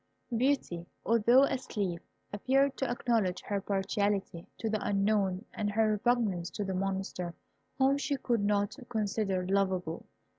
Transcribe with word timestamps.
Beauty, 0.35 0.87
although 1.05 1.43
asleep, 1.43 2.01
appeared 2.33 2.75
to 2.77 2.89
acknowledge 2.89 3.41
her 3.43 3.61
partiality 3.61 4.47
to 4.57 4.67
the 4.67 4.83
Unknown 4.83 5.45
and 5.53 5.69
her 5.69 5.91
repugnance 5.91 6.49
to 6.49 6.63
the 6.63 6.73
Monster, 6.73 7.35
whom 7.77 7.99
she 7.99 8.17
could 8.17 8.41
not 8.43 8.75
consider 8.89 9.45
loveable. 9.45 10.05